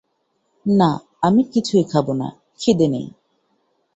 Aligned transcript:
না, 0.65 0.89
আমি 1.21 1.41
কিছুই 1.43 1.83
খাব 1.83 2.05
না, 2.11 2.27
খিদে 2.59 2.87
নেই। 2.87 3.07